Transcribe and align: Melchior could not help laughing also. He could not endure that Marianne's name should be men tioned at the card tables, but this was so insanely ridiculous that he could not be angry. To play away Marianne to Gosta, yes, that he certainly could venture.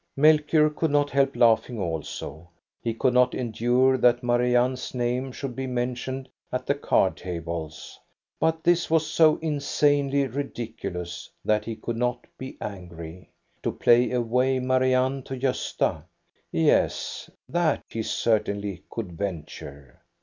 Melchior 0.17 0.71
could 0.71 0.89
not 0.89 1.11
help 1.11 1.35
laughing 1.35 1.79
also. 1.79 2.49
He 2.81 2.91
could 2.95 3.13
not 3.13 3.35
endure 3.35 3.99
that 3.99 4.23
Marianne's 4.23 4.95
name 4.95 5.31
should 5.31 5.55
be 5.55 5.67
men 5.67 5.93
tioned 5.93 6.25
at 6.51 6.65
the 6.65 6.73
card 6.73 7.15
tables, 7.15 7.99
but 8.39 8.63
this 8.63 8.89
was 8.89 9.05
so 9.05 9.37
insanely 9.43 10.25
ridiculous 10.25 11.29
that 11.45 11.65
he 11.65 11.75
could 11.75 11.97
not 11.97 12.25
be 12.35 12.57
angry. 12.59 13.29
To 13.61 13.71
play 13.71 14.09
away 14.09 14.57
Marianne 14.59 15.21
to 15.21 15.37
Gosta, 15.37 16.03
yes, 16.51 17.29
that 17.47 17.83
he 17.87 18.01
certainly 18.01 18.81
could 18.89 19.11
venture. 19.11 20.01